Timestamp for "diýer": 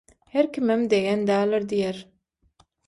1.77-2.03